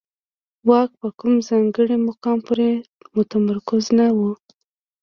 واک 0.69 0.91
په 1.01 1.07
کوم 1.19 1.33
ځانګړي 1.49 1.97
مقام 2.07 2.37
پورې 2.47 2.69
متمرکز 3.15 3.85
نه 3.97 4.07
و. 4.17 4.19